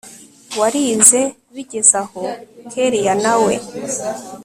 warize 0.59 1.19
bigeze 1.53 1.97
hano 2.11 2.23
kellia 2.71 3.13
nawe 3.23 3.53